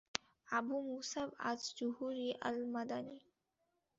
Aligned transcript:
Abu 0.47 0.75
Musab 0.87 1.29
Az Zuhri 1.49 2.27
আল-মাদানি 2.41 3.17